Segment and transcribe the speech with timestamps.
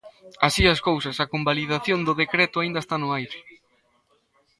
[0.47, 3.39] Así as cousas, a convalidación do decreto aínda está no aire.